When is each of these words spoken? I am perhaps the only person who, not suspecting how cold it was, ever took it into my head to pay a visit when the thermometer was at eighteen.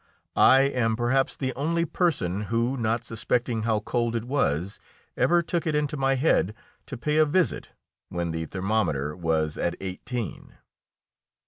I 0.35 0.61
am 0.61 0.95
perhaps 0.95 1.35
the 1.35 1.53
only 1.53 1.85
person 1.85 2.45
who, 2.45 2.75
not 2.75 3.03
suspecting 3.03 3.61
how 3.61 3.81
cold 3.81 4.15
it 4.15 4.23
was, 4.23 4.79
ever 5.15 5.43
took 5.43 5.67
it 5.67 5.75
into 5.75 5.95
my 5.95 6.15
head 6.15 6.55
to 6.87 6.97
pay 6.97 7.17
a 7.17 7.25
visit 7.27 7.69
when 8.09 8.31
the 8.31 8.45
thermometer 8.47 9.15
was 9.15 9.59
at 9.59 9.75
eighteen. 9.79 10.55